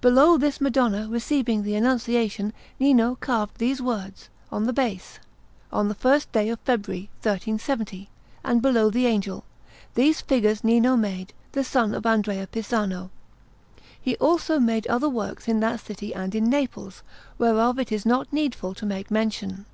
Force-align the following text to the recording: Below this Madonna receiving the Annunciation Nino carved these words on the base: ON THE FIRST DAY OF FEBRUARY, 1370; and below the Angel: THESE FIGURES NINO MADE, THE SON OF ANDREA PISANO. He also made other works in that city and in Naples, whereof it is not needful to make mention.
Below 0.00 0.38
this 0.38 0.60
Madonna 0.60 1.08
receiving 1.10 1.64
the 1.64 1.74
Annunciation 1.74 2.52
Nino 2.78 3.16
carved 3.16 3.56
these 3.58 3.82
words 3.82 4.28
on 4.52 4.66
the 4.66 4.72
base: 4.72 5.18
ON 5.72 5.88
THE 5.88 5.96
FIRST 5.96 6.30
DAY 6.30 6.48
OF 6.50 6.60
FEBRUARY, 6.60 7.10
1370; 7.22 8.08
and 8.44 8.62
below 8.62 8.88
the 8.88 9.06
Angel: 9.06 9.42
THESE 9.94 10.20
FIGURES 10.20 10.62
NINO 10.62 10.96
MADE, 10.96 11.32
THE 11.50 11.64
SON 11.64 11.92
OF 11.92 12.06
ANDREA 12.06 12.46
PISANO. 12.52 13.10
He 14.00 14.14
also 14.18 14.60
made 14.60 14.86
other 14.86 15.08
works 15.08 15.48
in 15.48 15.58
that 15.58 15.80
city 15.80 16.14
and 16.14 16.36
in 16.36 16.48
Naples, 16.48 17.02
whereof 17.36 17.76
it 17.80 17.90
is 17.90 18.06
not 18.06 18.32
needful 18.32 18.74
to 18.74 18.86
make 18.86 19.10
mention. 19.10 19.66